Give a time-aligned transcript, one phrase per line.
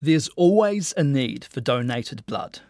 [0.00, 2.60] There's always a need for donated blood.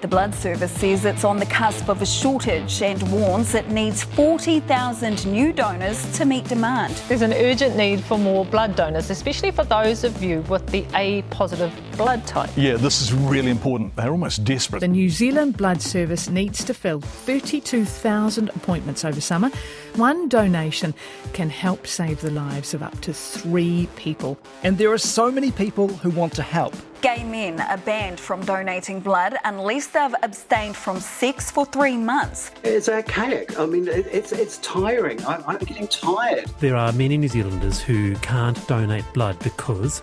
[0.00, 4.02] The Blood Service says it's on the cusp of a shortage and warns it needs
[4.02, 6.94] 40,000 new donors to meet demand.
[7.06, 10.86] There's an urgent need for more blood donors, especially for those of you with the
[10.94, 12.48] A positive blood type.
[12.56, 13.94] Yeah, this is really important.
[13.94, 14.80] They're almost desperate.
[14.80, 19.50] The New Zealand Blood Service needs to fill 32,000 appointments over summer.
[19.96, 20.94] One donation
[21.34, 24.38] can help save the lives of up to three people.
[24.62, 26.74] And there are so many people who want to help.
[27.02, 32.50] Gay men are banned from donating blood unless they've abstained from sex for three months.
[32.62, 33.58] It's archaic.
[33.58, 35.24] I mean, it's it's tiring.
[35.24, 36.44] I'm, I'm getting tired.
[36.60, 40.02] There are many New Zealanders who can't donate blood because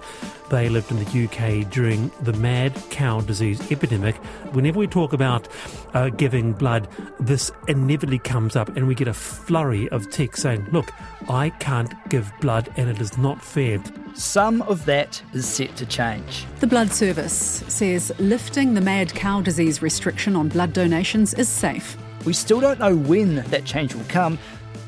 [0.50, 4.16] they lived in the UK during the mad cow disease epidemic.
[4.54, 5.48] Whenever we talk about
[5.94, 6.88] uh, giving blood,
[7.20, 10.91] this inevitably comes up, and we get a flurry of texts saying, Look,
[11.30, 13.82] I can't give blood, and it is not fair.
[14.14, 16.46] Some of that is set to change.
[16.60, 21.98] The Blood Service says lifting the mad cow disease restriction on blood donations is safe.
[22.26, 24.40] We still don't know when that change will come,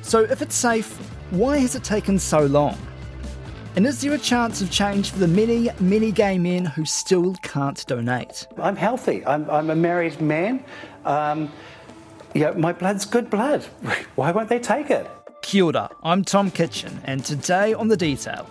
[0.01, 0.97] so if it's safe,
[1.31, 2.77] why has it taken so long?
[3.79, 7.33] And is there a chance of change for the many, many gay men who still
[7.43, 8.45] can't donate?
[8.57, 9.25] I'm healthy.
[9.25, 10.65] I'm, I'm a married man.
[11.05, 11.49] Um,
[12.33, 13.63] yeah, my blood's good blood.
[14.15, 15.09] Why won't they take it?
[15.41, 18.49] Kia ora, I'm Tom Kitchin, and today on The Detail,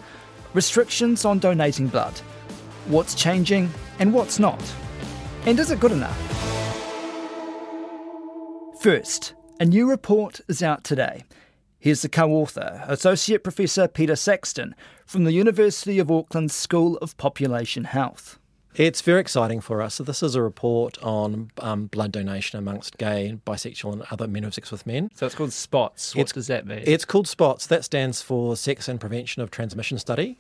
[0.55, 2.19] restrictions on donating blood.
[2.87, 4.65] What's changing and what's not?
[5.45, 6.17] And is it good enough?
[8.81, 11.25] First, a new report is out today.
[11.81, 14.75] Here's the co author, Associate Professor Peter Saxton
[15.07, 18.39] from the University of Auckland School of Population Health.
[18.75, 19.95] It's very exciting for us.
[19.97, 24.43] So this is a report on um, blood donation amongst gay, bisexual, and other men
[24.43, 25.11] who have sex with men.
[25.15, 26.15] So it's called SPOTS.
[26.15, 26.83] What It's- does that mean?
[26.85, 27.67] It's called SPOTS.
[27.69, 30.39] That stands for Sex and Prevention of Transmission Study.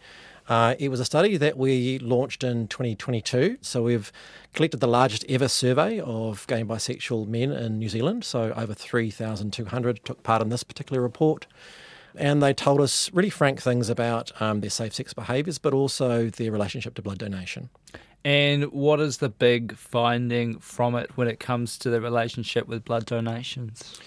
[0.48, 3.58] Uh, it was a study that we launched in 2022.
[3.60, 4.10] So we've
[4.54, 8.24] collected the largest ever survey of gay and bisexual men in New Zealand.
[8.24, 11.46] So over 3,200 took part in this particular report.
[12.14, 16.30] And they told us really frank things about um, their safe sex behaviours, but also
[16.30, 17.68] their relationship to blood donation.
[18.24, 22.84] and what is the big finding from it when it comes to the relationship with
[22.84, 23.98] blood donations?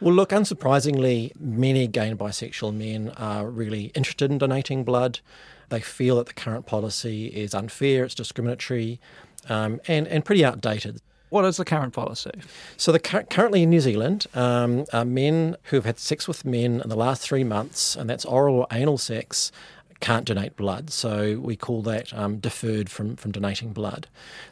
[0.00, 5.18] Well, look, unsurprisingly, many gay and bisexual men are really interested in donating blood.
[5.68, 9.00] They feel that the current policy is unfair, it's discriminatory,
[9.48, 11.00] um, and, and pretty outdated.
[11.30, 12.30] What is the current policy?
[12.78, 16.88] So, the, currently in New Zealand, um, men who have had sex with men in
[16.88, 19.52] the last three months, and that's oral or anal sex,
[20.00, 20.90] can't donate blood.
[20.90, 24.06] So we call that um, deferred from, from donating blood.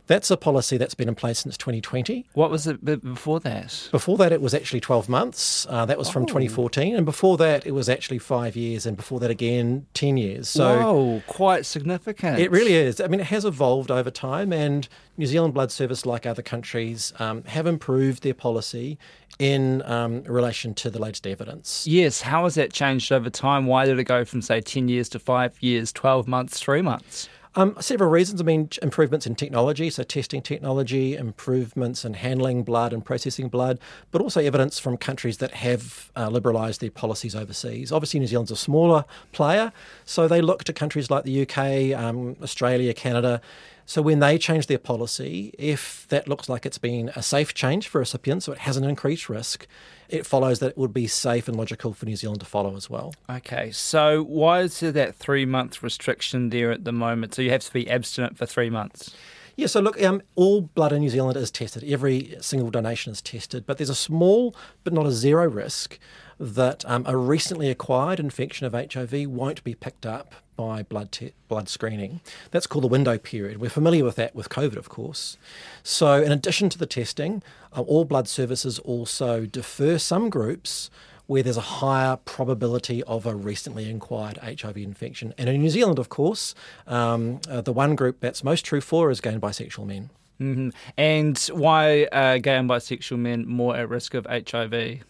[0.08, 2.26] That's a policy that's been in place since 2020.
[2.34, 3.88] What was it before that?
[3.92, 5.66] Before that, it was actually 12 months.
[5.70, 6.26] Uh, that was from Oh.
[6.26, 6.96] 2014.
[6.96, 8.86] And before that, it was actually five years.
[8.86, 10.48] And before that, again, 10 years.
[10.48, 12.38] So Whoa, quite significant.
[12.40, 13.00] it really is.
[13.00, 17.12] I mean, it has evolved over time, and New Zealand Blood Service, like other countries,
[17.18, 18.98] um, have improved their policy
[19.38, 21.86] in um, relation to the latest evidence.
[21.86, 23.66] Yes, how has that changed over time?
[23.66, 27.28] Why did it go from, say, 10 years to five years, 12 months, three months?
[27.58, 28.38] Um, several reasons.
[28.42, 33.78] I mean, improvements in technology, so testing technology, improvements in handling blood and processing blood,
[34.10, 37.90] but also evidence from countries that have uh, liberalised their policies overseas.
[37.92, 39.72] Obviously, New Zealand's a smaller player,
[40.04, 43.40] so they look to countries like the UK, um, Australia, Canada.
[43.88, 47.86] So when they change their policy, if that looks like it's been a safe change
[47.86, 49.68] for recipients, so it has an increased risk,
[50.08, 52.90] it follows that it would be safe and logical for New Zealand to follow as
[52.90, 53.14] well.
[53.30, 57.36] Okay, so why is there that three month restriction there at the moment?
[57.36, 59.14] So you have to be abstinent for three months.
[59.56, 61.82] Yeah, so look, um, all blood in New Zealand is tested.
[61.82, 65.98] Every single donation is tested, but there's a small but not a zero risk
[66.38, 71.32] that um, a recently acquired infection of HIV won't be picked up by blood te-
[71.48, 72.20] blood screening.
[72.50, 73.58] That's called the window period.
[73.58, 75.38] We're familiar with that with COVID, of course.
[75.82, 77.42] So, in addition to the testing,
[77.74, 80.90] uh, all blood services also defer some groups
[81.26, 85.34] where there's a higher probability of a recently acquired HIV infection.
[85.36, 86.54] And in New Zealand, of course,
[86.86, 90.10] um, uh, the one group that's most true for is gay and bisexual men.
[90.38, 95.00] hmm And why are gay and bisexual men more at risk of HIV?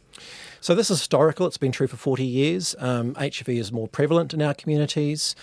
[0.61, 1.47] So this is historical.
[1.47, 2.75] It's been true for 40 years.
[2.79, 5.37] Um, HIV is more prevalent in our communities.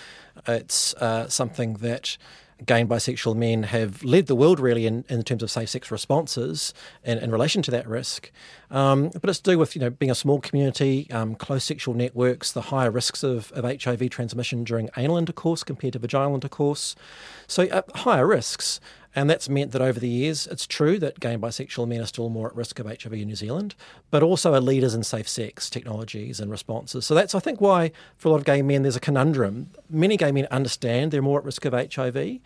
[0.48, 2.18] It's uh, something that
[2.66, 6.74] gay and bisexual men have led the world really in, in terms of safe-sex responses
[7.04, 8.32] in, in relation to that risk.
[8.72, 11.94] Um, but it's to do with you know being a small community, um, close sexual
[11.94, 16.96] networks, the higher risks of, of HIV transmission during anal intercourse compared to vaginal intercourse.
[17.48, 18.80] So uh, higher risks.
[19.16, 22.06] And that's meant that over the years, it's true that gay and bisexual men are
[22.06, 23.76] still more at risk of HIV in New Zealand,
[24.10, 27.06] but also are leaders in safe sex technologies and responses.
[27.06, 29.70] So that's, I think, why for a lot of gay men there's a conundrum.
[29.90, 32.40] Many gay men understand they're more at risk of HIV,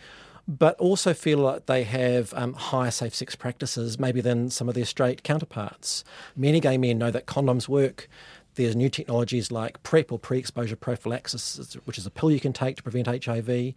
[0.48, 4.76] but also feel like they have um, higher safe sex practices maybe than some of
[4.76, 6.04] their straight counterparts.
[6.36, 8.10] Many gay men know that condoms work.
[8.58, 12.54] There's new technologies like PrEP or pre exposure prophylaxis, which is a pill you can
[12.54, 13.48] take to prevent HIV.
[13.50, 13.76] And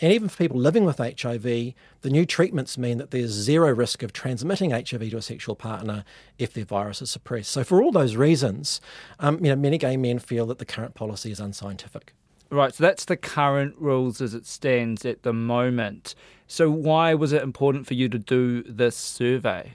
[0.00, 1.74] even for people living with HIV, the
[2.10, 6.04] new treatments mean that there's zero risk of transmitting HIV to a sexual partner
[6.38, 7.50] if their virus is suppressed.
[7.50, 8.80] So, for all those reasons,
[9.20, 12.14] um, you know, many gay men feel that the current policy is unscientific.
[12.48, 16.14] Right, so that's the current rules as it stands at the moment.
[16.46, 19.74] So, why was it important for you to do this survey?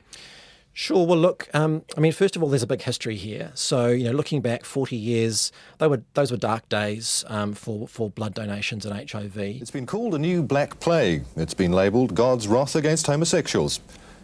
[0.80, 1.08] Sure.
[1.08, 1.50] Well, look.
[1.56, 3.50] Um, I mean, first of all, there's a big history here.
[3.56, 7.88] So, you know, looking back 40 years, they were those were dark days um, for
[7.88, 9.36] for blood donations and HIV.
[9.40, 11.24] It's been called a new black plague.
[11.36, 13.80] It's been labelled God's wrath against homosexuals.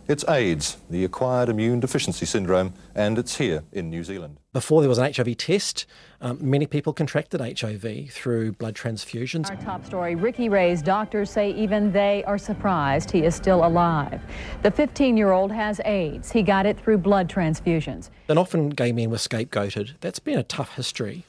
[0.06, 4.38] It's AIDS, the acquired immune deficiency syndrome, and it's here in New Zealand.
[4.52, 5.86] Before there was an HIV test,
[6.20, 9.50] um, many people contracted HIV through blood transfusions.
[9.50, 14.22] Our top story Ricky Ray's doctors say even they are surprised he is still alive.
[14.62, 16.34] The 15 year old has AIDS.
[16.34, 18.10] He got it through blood transfusions.
[18.28, 19.94] And often gay men were scapegoated.
[20.02, 21.24] That's been a tough history.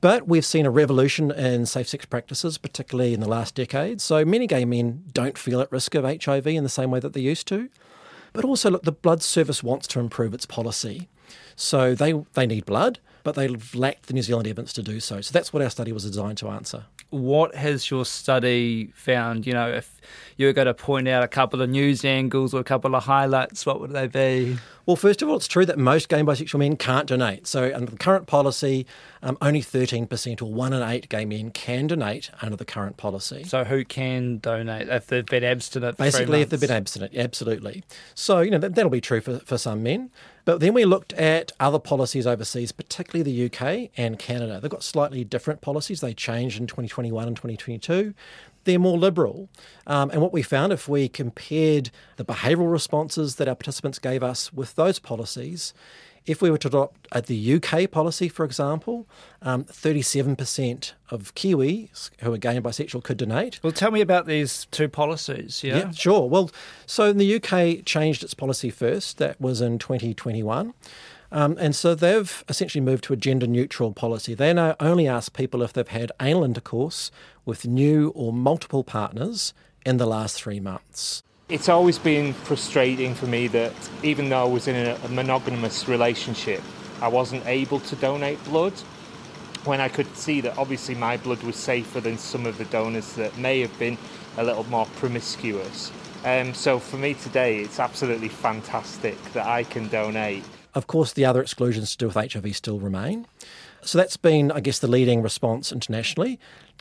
[0.00, 4.00] But we've seen a revolution in safe sex practices, particularly in the last decade.
[4.00, 7.12] So many gay men don't feel at risk of HIV in the same way that
[7.12, 7.68] they used to.
[8.32, 11.08] But also, look, the blood service wants to improve its policy.
[11.56, 15.20] So they, they need blood, but they've lacked the New Zealand evidence to do so.
[15.20, 16.84] So that's what our study was designed to answer.
[17.10, 19.46] What has your study found?
[19.46, 20.00] You know, if
[20.36, 23.04] you were going to point out a couple of news angles or a couple of
[23.04, 24.58] highlights, what would they be?
[24.90, 27.46] Well, first of all, it's true that most gay and bisexual men can't donate.
[27.46, 28.86] So, under the current policy,
[29.22, 33.44] um, only 13% or one in eight gay men can donate under the current policy.
[33.44, 35.96] So, who can donate if they've been abstinent?
[35.96, 37.84] Basically, if they've been abstinent, absolutely.
[38.16, 40.10] So, you know, that, that'll be true for, for some men.
[40.44, 44.58] But then we looked at other policies overseas, particularly the UK and Canada.
[44.60, 46.00] They've got slightly different policies.
[46.00, 48.12] They changed in 2021 and 2022
[48.64, 49.48] they're more liberal.
[49.86, 54.22] Um, and what we found, if we compared the behavioural responses that our participants gave
[54.22, 55.72] us with those policies,
[56.26, 59.08] if we were to adopt uh, the UK policy, for example,
[59.42, 63.58] um, 37% of Kiwis who are gay and bisexual could donate.
[63.62, 65.64] Well, tell me about these two policies.
[65.64, 66.28] Yeah, yeah sure.
[66.28, 66.50] Well,
[66.86, 69.18] so the UK changed its policy first.
[69.18, 70.74] That was in 2021.
[71.32, 74.34] Um, and so they've essentially moved to a gender neutral policy.
[74.34, 77.10] They now only ask people if they've had anal intercourse
[77.44, 79.54] with new or multiple partners
[79.86, 81.22] in the last three months.
[81.48, 83.72] It's always been frustrating for me that
[84.02, 86.62] even though I was in a monogamous relationship,
[87.00, 88.74] I wasn't able to donate blood
[89.64, 93.14] when I could see that obviously my blood was safer than some of the donors
[93.14, 93.98] that may have been
[94.36, 95.92] a little more promiscuous.
[96.24, 100.44] Um, so for me today, it's absolutely fantastic that I can donate.
[100.74, 103.26] Of course, the other exclusions to do with HIV still remain.
[103.82, 106.38] So that's been, I guess, the leading response internationally.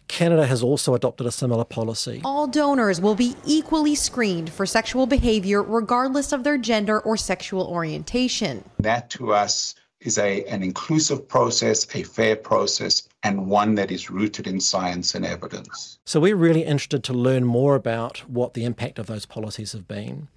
[0.07, 2.21] Canada has also adopted a similar policy.
[2.25, 7.68] All donors will be equally screened for sexual behavior regardless of their gender or sexual
[7.68, 8.63] orientation.
[8.80, 14.09] That to us is a, an inclusive process, a fair process, and one that is
[14.09, 16.00] rooted in science and evidence.
[16.06, 19.88] So we're really interested to learn more about what the impact of those policies have
[19.88, 20.27] been.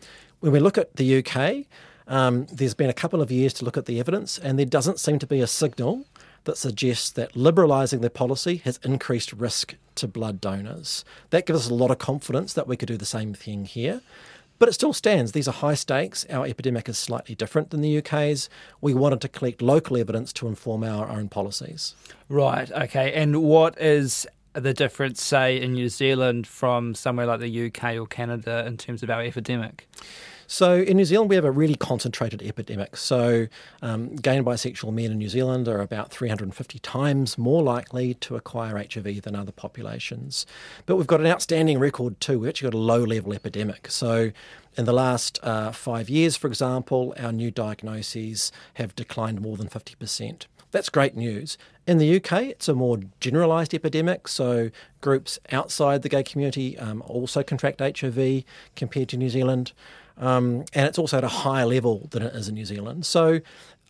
[0.41, 1.67] When we look at the UK,
[2.09, 5.01] um, there's been a couple of years to look at the evidence, and there doesn't
[5.01, 6.07] seem to be a signal
[6.45, 11.05] that suggests that liberalising their policy has increased risk to blood donors.
[11.31, 14.01] That gives us a lot of confidence that we could do the same thing here.
[14.59, 15.33] But it still stands.
[15.33, 16.25] These are high stakes.
[16.31, 18.49] Our epidemic is slightly different than the UK's.
[18.81, 21.97] We wanted to collect local evidence to inform our own policies.
[22.29, 23.13] Right, okay.
[23.13, 28.07] And what is the difference, say, in New Zealand from somewhere like the UK or
[28.07, 29.89] Canada in terms of our epidemic?
[30.53, 32.99] So in New Zealand, we have a really concentrated epidemic.
[32.99, 33.47] So
[33.81, 38.37] um, gay and bisexual men in New Zealand are about 350 times more likely to
[38.37, 40.45] acquire HIV than other populations.
[40.85, 42.39] But we've got an outstanding record too.
[42.41, 43.91] We've actually got a low level epidemic.
[43.91, 44.31] So
[44.77, 49.69] in the last uh, five years, for example, our new diagnoses have declined more than
[49.69, 50.45] 50%.
[50.71, 51.57] That's great news.
[51.87, 57.03] In the UK, it's a more generalised epidemic, so groups outside the gay community um,
[57.07, 58.45] also contract HIV
[58.77, 59.73] compared to New Zealand.
[60.19, 63.07] Um, and it's also at a higher level than it is in New Zealand.
[63.07, 63.41] So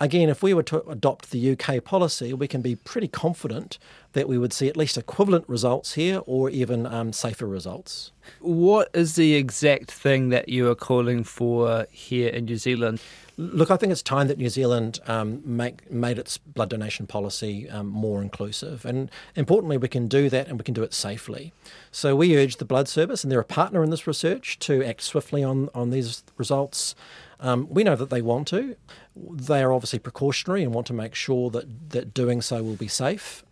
[0.02, 3.78] again, if we were to adopt the UK policy, we can be pretty confident
[4.14, 8.11] that we would see at least equivalent results here or even um, safer results.
[8.40, 13.00] What is the exact thing that you are calling for here in New Zealand?
[13.37, 17.71] Look, I think it's time that New Zealand um, make, made its blood donation policy
[17.71, 18.85] um, more inclusive.
[18.85, 21.52] And importantly, we can do that and we can do it safely.
[21.92, 25.02] So we urge the Blood Service, and they're a partner in this research, to act
[25.02, 26.94] swiftly on, on these results.
[27.42, 28.76] Um, we know that they want to.
[29.16, 32.88] They are obviously precautionary and want to make sure that, that doing so will be
[32.88, 33.44] safe.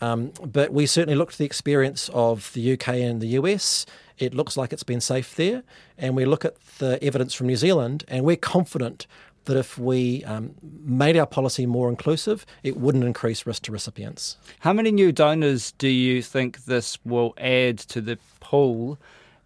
[0.00, 3.86] Um, but we certainly look to the experience of the UK and the US.
[4.18, 5.62] It looks like it's been safe there.
[5.98, 9.06] And we look at the evidence from New Zealand, and we're confident
[9.44, 14.38] that if we um, made our policy more inclusive, it wouldn't increase risk to recipients.
[14.60, 18.98] How many new donors do you think this will add to the pool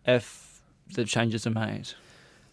[0.06, 0.62] if
[0.94, 1.90] the changes are made?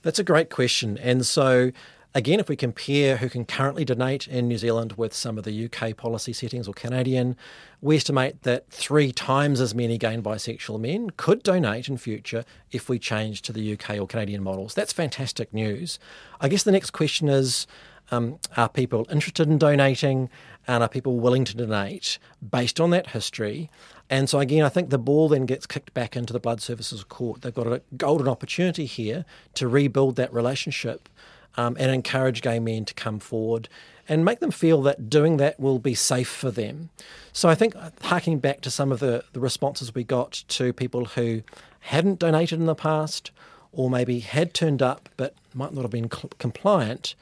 [0.07, 0.97] That's a great question.
[0.99, 1.73] And so
[2.15, 5.65] Again, if we compare who can currently donate in New Zealand with some of the
[5.65, 7.35] UK policy settings or Canadian,
[7.79, 12.43] we estimate that three times as many gay and bisexual men could donate in future
[12.71, 14.73] if we change to the UK or Canadian models.
[14.73, 15.99] That's fantastic news.
[16.41, 17.67] I guess the next question is
[18.11, 20.29] um, are people interested in donating
[20.67, 23.69] and are people willing to donate based on that history?
[24.09, 27.03] And so, again, I think the ball then gets kicked back into the Blood Services
[27.03, 27.41] Court.
[27.41, 31.09] They've got a golden opportunity here to rebuild that relationship
[31.57, 33.67] um, and encourage gay men to come forward
[34.09, 36.89] and make them feel that doing that will be safe for them.
[37.33, 40.71] So I think uh, harking back to some of the, the responses we got to
[40.71, 41.41] people who
[41.81, 43.31] hadn't donated in the past
[43.71, 47.15] or maybe had turned up but might not have been cl- compliant,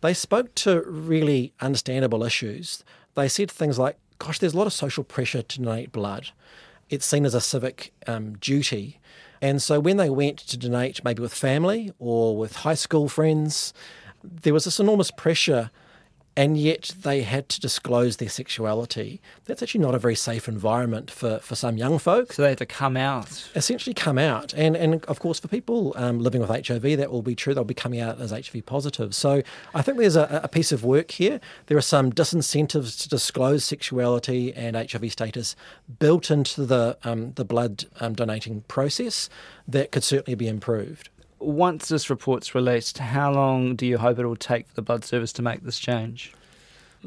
[0.00, 2.84] they spoke to really understandable issues.
[3.14, 6.30] They said things like, gosh, there's a lot of social pressure to donate blood.
[6.88, 9.00] It's seen as a civic um, duty.
[9.40, 13.72] And so when they went to donate, maybe with family or with high school friends,
[14.22, 15.70] there was this enormous pressure
[16.36, 19.22] and yet they had to disclose their sexuality.
[19.46, 22.34] That's actually not a very safe environment for, for some young folk.
[22.34, 23.48] So they had to come out.
[23.54, 24.52] Essentially, come out.
[24.52, 27.54] And, and of course, for people um, living with HIV, that will be true.
[27.54, 29.14] They'll be coming out as HIV positive.
[29.14, 29.42] So
[29.74, 31.40] I think there's a, a piece of work here.
[31.66, 35.56] There are some disincentives to disclose sexuality and HIV status
[35.98, 39.30] built into the, um, the blood um, donating process
[39.66, 44.26] that could certainly be improved once this report's released, how long do you hope it
[44.26, 46.32] will take for the Blood Service to make this change?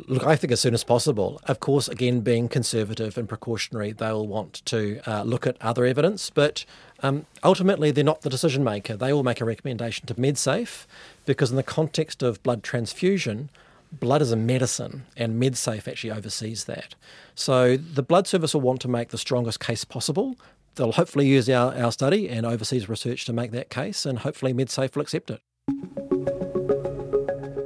[0.07, 1.41] Look, I think as soon as possible.
[1.45, 6.29] Of course, again, being conservative and precautionary, they'll want to uh, look at other evidence,
[6.29, 6.63] but
[7.01, 8.95] um, ultimately they're not the decision maker.
[8.95, 10.85] They will make a recommendation to MedSafe
[11.25, 13.49] because, in the context of blood transfusion,
[13.91, 16.95] blood is a medicine, and MedSafe actually oversees that.
[17.35, 20.37] So the blood service will want to make the strongest case possible
[20.75, 24.53] they'll hopefully use our, our study and overseas research to make that case, and hopefully
[24.53, 25.41] MedSafe will accept it.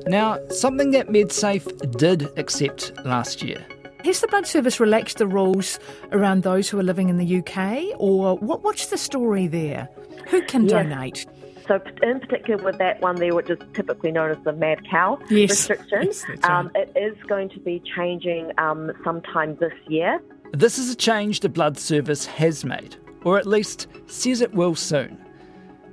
[0.08, 3.66] Now, something that MedSafe did accept last year.
[4.04, 5.80] Has the Blood Service relaxed the rules
[6.12, 9.88] around those who are living in the UK, or what, what's the story there?
[10.28, 10.72] Who can yes.
[10.72, 11.26] donate?
[11.68, 15.18] So, in particular, with that one there, which is typically known as the mad cow
[15.30, 15.52] yes.
[15.52, 20.20] restriction, yes, um, it is going to be changing um, sometime this year.
[20.56, 24.76] This is a change the Blood Service has made, or at least says it will
[24.76, 25.18] soon.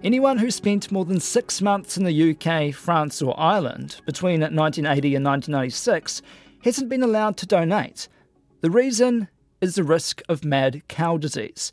[0.05, 5.14] Anyone who spent more than six months in the UK, France, or Ireland between 1980
[5.14, 6.21] and 1996
[6.62, 8.07] hasn't been allowed to donate.
[8.61, 9.29] The reason
[9.62, 11.73] is the risk of mad cow disease.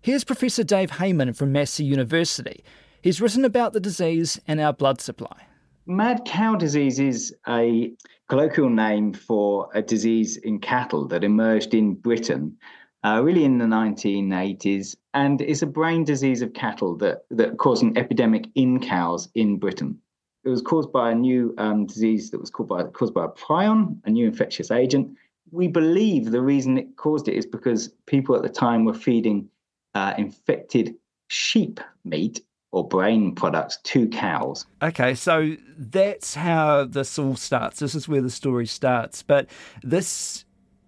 [0.00, 2.62] Here's Professor Dave Hayman from Massey University.
[3.02, 5.46] He's written about the disease and our blood supply.
[5.86, 7.92] Mad cow disease is a
[8.28, 12.56] colloquial name for a disease in cattle that emerged in Britain
[13.04, 17.82] uh, really in the 1980s and is a brain disease of cattle that, that caused
[17.82, 19.98] an epidemic in cows in Britain.
[20.44, 23.28] It was caused by a new um, disease that was caused by, caused by a
[23.28, 25.16] prion, a new infectious agent.
[25.50, 29.48] We believe the reason it caused it is because people at the time were feeding
[29.96, 30.94] uh, infected
[31.26, 32.40] sheep meat
[32.72, 34.66] or brain products to cows.
[34.82, 37.78] Okay, so that's how this all starts.
[37.78, 39.22] This is where the story starts.
[39.22, 39.48] But
[39.82, 40.44] this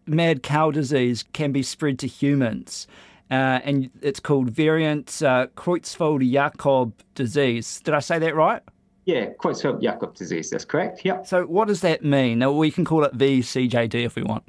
[0.07, 2.87] mad cow disease can be spread to humans.
[3.31, 7.81] Uh, and it's called variant uh, Creutzfeldt-Jakob disease.
[7.81, 8.63] Did I say that right?
[9.05, 10.51] Yeah, Creutzfeldt-Jakob disease.
[10.51, 11.05] That's correct.
[11.05, 11.27] Yep.
[11.27, 12.39] So what does that mean?
[12.39, 14.45] Now, we can call it VCJD if we want.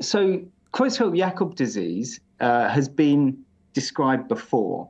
[0.00, 3.42] So Creutzfeldt-Jakob disease uh, has been
[3.74, 4.88] described before.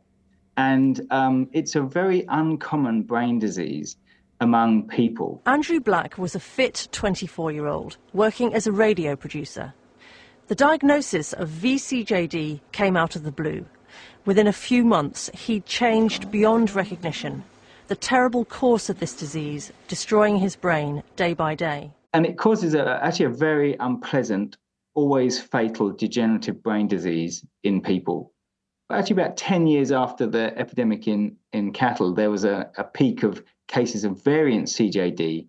[0.60, 3.96] And um, it's a very uncommon brain disease
[4.40, 5.40] among people.
[5.46, 9.72] Andrew Black was a fit 24 year old working as a radio producer.
[10.48, 13.64] The diagnosis of VCJD came out of the blue.
[14.26, 17.42] Within a few months, he'd changed beyond recognition.
[17.88, 21.90] The terrible course of this disease destroying his brain day by day.
[22.12, 24.58] And it causes a, actually a very unpleasant,
[24.92, 28.34] always fatal degenerative brain disease in people.
[28.90, 33.22] Actually, about 10 years after the epidemic in, in cattle, there was a, a peak
[33.22, 35.46] of cases of variant CJD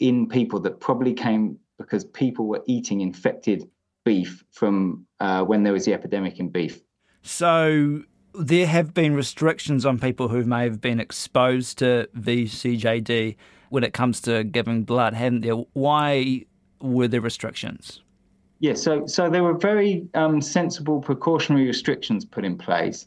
[0.00, 3.68] in people that probably came because people were eating infected
[4.04, 6.80] beef from uh, when there was the epidemic in beef.
[7.22, 8.02] So
[8.34, 13.36] there have been restrictions on people who may have been exposed to VCJD
[13.70, 15.54] when it comes to giving blood, haven't there?
[15.54, 16.44] Why
[16.80, 18.02] were there restrictions?
[18.60, 23.06] Yeah, so so there were very um, sensible precautionary restrictions put in place,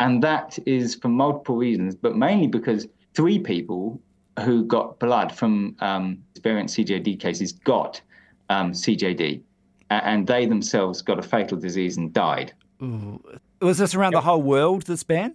[0.00, 4.00] and that is for multiple reasons, but mainly because three people
[4.40, 8.00] who got blood from um, variant CJD cases got
[8.48, 9.42] um, CJD,
[9.90, 12.52] and they themselves got a fatal disease and died.
[12.82, 13.22] Ooh.
[13.60, 14.22] Was this around yep.
[14.22, 14.82] the whole world?
[14.82, 15.34] This ban?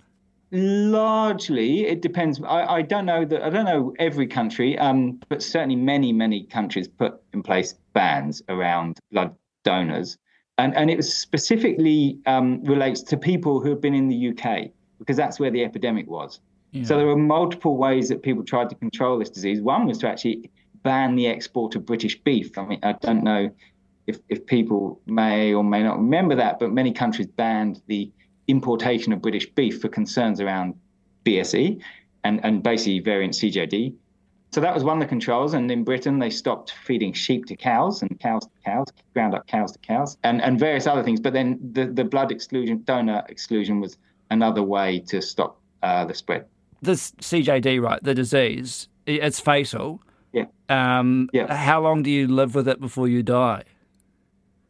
[0.51, 2.41] Largely, it depends.
[2.43, 6.43] I, I, don't know that I don't know every country, um, but certainly many many
[6.43, 10.18] countries put in place bans around blood donors,
[10.58, 14.72] and and it was specifically um, relates to people who have been in the UK
[15.00, 16.39] because that's where the epidemic was.
[16.72, 16.84] Yeah.
[16.84, 19.62] So there were multiple ways that people tried to control this disease.
[19.62, 20.50] One was to actually
[20.84, 22.58] ban the export of British beef.
[22.58, 23.50] I mean, I don't know
[24.08, 28.12] if, if people may or may not remember that, but many countries banned the
[28.48, 30.75] importation of British beef for concerns around
[31.25, 31.82] BSE
[32.24, 33.94] and, and basically variant CJD.
[34.51, 35.53] So that was one of the controls.
[35.53, 39.48] And in Britain, they stopped feeding sheep to cows and cows to cows, ground up
[39.48, 41.22] cows to cows, and, and various other things.
[41.22, 43.98] But then the, the blood exclusion, donor exclusion was
[44.29, 46.46] another way to stop uh, the spread.
[46.81, 50.01] This CJD, right, the disease, it's fatal.
[50.34, 50.46] Yeah.
[50.67, 51.53] Um, yeah.
[51.53, 53.63] How long do you live with it before you die?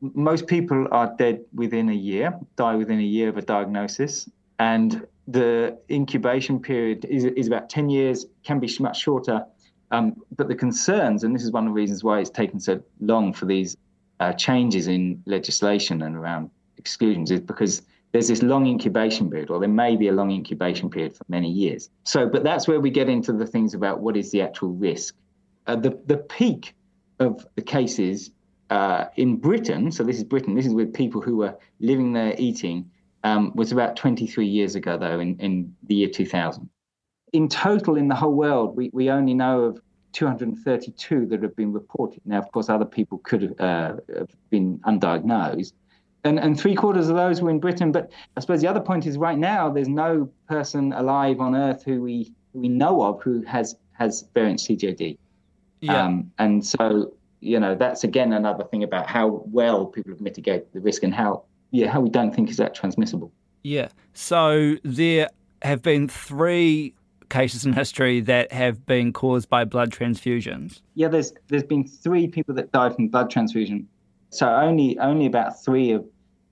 [0.02, 4.30] Most people are dead within a year, die within a year of a diagnosis.
[4.60, 9.46] And the incubation period is, is about 10 years, can be much shorter.
[9.92, 12.82] Um, but the concerns, and this is one of the reasons why it's taken so
[13.00, 13.78] long for these
[14.20, 17.82] uh, changes in legislation and around exclusions, is because
[18.12, 21.50] there's this long incubation period, or there may be a long incubation period for many
[21.50, 21.90] years.
[22.04, 25.16] So, but that's where we get into the things about what is the actual risk.
[25.68, 26.74] Uh, the the peak
[27.20, 28.32] of the cases
[28.70, 32.34] uh, in Britain, so this is Britain, this is with people who were living there
[32.38, 32.90] eating,
[33.24, 36.70] um, was about 23 years ago, though, in, in the year 2000.
[37.34, 39.82] In total, in the whole world, we, we only know of
[40.14, 42.22] 232 that have been reported.
[42.26, 45.74] Now, of course, other people could have, uh, have been undiagnosed.
[46.24, 47.92] And, and three quarters of those were in Britain.
[47.92, 51.84] But I suppose the other point is right now, there's no person alive on Earth
[51.84, 55.18] who we, who we know of who has, has variant CJD.
[55.80, 56.04] Yeah.
[56.04, 60.68] Um, and so, you know, that's again another thing about how well people have mitigated
[60.74, 63.32] the risk and how, yeah, how we don't think is that transmissible.
[63.64, 63.88] Yeah.
[64.14, 65.30] So there
[65.64, 66.94] have been three
[67.32, 70.82] cases in history that have been caused by blood transfusions.
[70.94, 73.88] Yeah, there's there's been three people that died from blood transfusion.
[74.30, 76.06] So only only about three of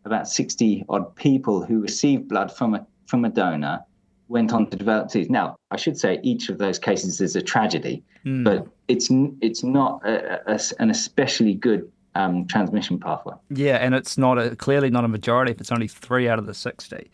[0.06, 3.82] about sixty odd people who received blood from a from a donor
[4.30, 5.30] went on to develop disease.
[5.30, 8.44] Now, I should say each of those cases is a tragedy, mm.
[8.44, 9.10] but it's
[9.42, 13.36] it's not a, a, an especially good um, transmission pathway.
[13.50, 16.46] Yeah, and it's not a, clearly not a majority if it's only three out of
[16.46, 17.12] the sixty.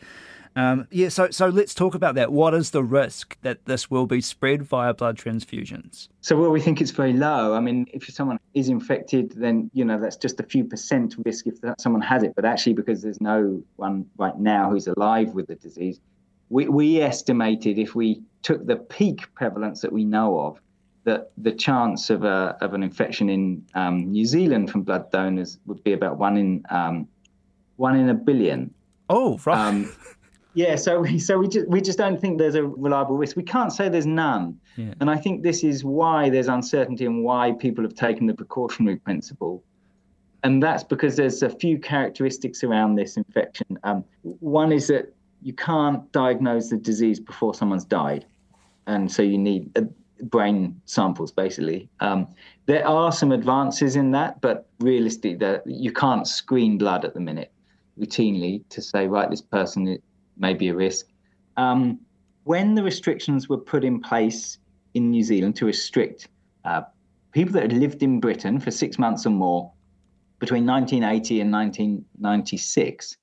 [0.58, 2.32] Um, yeah, so so let's talk about that.
[2.32, 6.08] What is the risk that this will be spread via blood transfusions?
[6.22, 7.54] So, well, we think it's very low.
[7.54, 11.46] I mean, if someone is infected, then you know that's just a few percent risk
[11.48, 12.34] if someone has it.
[12.36, 16.00] But actually, because there's no one right now who's alive with the disease,
[16.50, 20.62] we, we estimated if we took the peak prevalence that we know of,
[21.04, 25.60] that the chance of a of an infection in um, New Zealand from blood donors
[25.66, 27.10] would be about one in um,
[27.76, 28.74] one in a billion.
[29.10, 29.86] Oh, right.
[30.56, 33.36] Yeah, so we so we just we just don't think there's a reliable risk.
[33.36, 34.94] We can't say there's none, yeah.
[35.02, 38.96] and I think this is why there's uncertainty and why people have taken the precautionary
[38.96, 39.64] principle,
[40.44, 43.78] and that's because there's a few characteristics around this infection.
[43.84, 48.26] Um, one is that you can't diagnose the disease before someone's died,
[48.88, 49.82] and so you need uh,
[50.24, 51.90] brain samples basically.
[52.00, 52.28] Um,
[52.66, 57.20] there are some advances in that, but realistically, that you can't screen blood at the
[57.20, 57.52] minute
[58.00, 59.98] routinely to say right this person
[60.38, 61.08] may be a risk.
[61.58, 62.00] Um,
[62.44, 64.58] when the restrictions were put in place
[64.94, 66.28] in New Zealand to restrict
[66.64, 66.82] uh,
[67.32, 69.72] people that had lived in Britain for six months or more
[70.40, 73.18] between 1980 and 1996,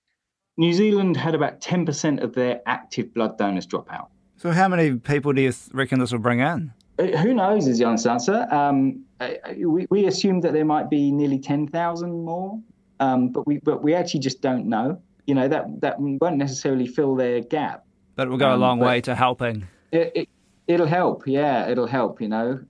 [0.57, 4.11] New Zealand had about 10% of their active blood donors drop out.
[4.37, 6.73] So, how many people do you reckon this will bring in?
[6.99, 8.47] Uh, who knows is the honest answer.
[8.51, 9.05] Um,
[9.57, 12.61] we, we assumed that there might be nearly 10,000 more,
[13.01, 15.01] um, but, we, but we actually just don't know.
[15.27, 17.85] You know, that, that won't necessarily fill their gap.
[18.17, 19.67] But it will go a um, long way to helping.
[19.93, 20.29] It, it,
[20.67, 22.61] it'll help, yeah, it'll help, you know.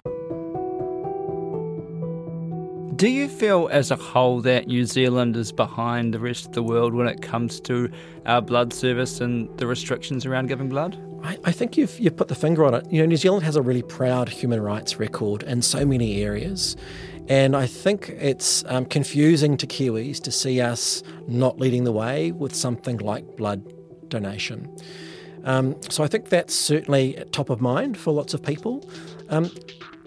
[2.97, 6.63] Do you feel as a whole that New Zealand is behind the rest of the
[6.63, 7.91] world when it comes to
[8.27, 10.97] our blood service and the restrictions around giving blood?
[11.25, 12.87] I, I think you've, you've put the finger on it.
[12.93, 16.77] You know, New Zealand has a really proud human rights record in so many areas.
[17.29, 22.33] And I think it's um, confusing to Kiwis to see us not leading the way
[22.33, 23.63] with something like blood
[24.09, 24.75] donation.
[25.45, 28.89] Um, so I think that's certainly top of mind for lots of people.
[29.29, 29.51] Um,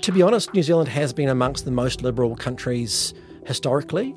[0.02, 3.14] to be honest, New Zealand has been amongst the most liberal countries
[3.46, 4.16] historically,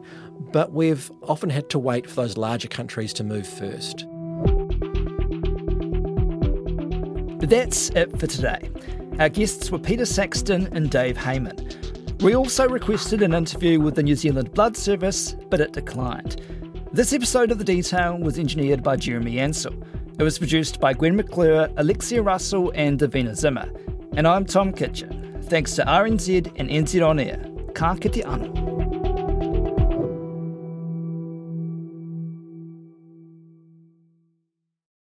[0.53, 4.07] but we've often had to wait for those larger countries to move first.
[7.49, 8.71] That's it for today.
[9.19, 11.68] Our guests were Peter Saxton and Dave Hayman.
[12.21, 16.43] We also requested an interview with the New Zealand Blood Service, but it declined.
[16.93, 19.75] This episode of The Detail was engineered by Jeremy Ansell.
[20.19, 23.71] It was produced by Gwen McClure, Alexia Russell, and Davina Zimmer.
[24.17, 25.43] And I'm Tom Kitchin.
[25.45, 27.41] Thanks to RNZ and NZ On Air.
[27.75, 28.68] Ka kite anō.